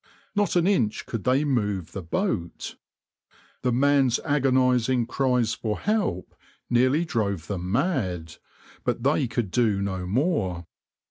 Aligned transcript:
Not 0.33 0.55
an 0.55 0.65
inch 0.65 1.05
could 1.05 1.25
they 1.25 1.43
move 1.45 1.91
the 1.91 2.01
boat. 2.01 2.75
The 3.61 3.71
man's 3.71 4.17
agonising 4.25 5.05
cries 5.05 5.53
for 5.53 5.77
help 5.81 6.33
nearly 6.71 7.05
drove 7.05 7.45
them 7.45 7.71
mad, 7.71 8.37
but 8.83 9.03
they 9.03 9.27
could 9.27 9.51
do 9.51 9.79
no 9.79 10.07
more. 10.07 10.65